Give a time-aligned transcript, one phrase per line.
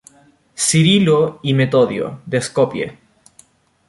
[0.65, 2.97] Cirilo y Metodio“ de Skopje.